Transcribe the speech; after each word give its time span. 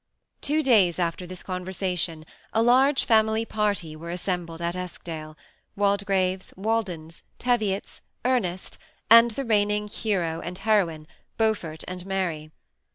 Two 0.41 0.63
days 0.63 0.97
after 0.97 1.27
this 1.27 1.43
conversation, 1.43 2.25
a 2.53 2.63
large 2.63 3.03
family 3.03 3.45
party 3.45 3.95
were 3.95 4.09
assembled 4.09 4.59
at 4.59 4.75
Eskdale: 4.75 5.37
Waldegraves, 5.77 6.55
Waldens, 6.57 7.21
Teviots, 7.37 8.01
Ernest, 8.25 8.79
and 9.11 9.29
the 9.29 9.45
reigning 9.45 9.87
hero 9.87 10.41
and 10.43 10.57
heroine, 10.57 11.05
Beaufort 11.37 11.83
and 11.87 12.03
Mary. 12.07 12.49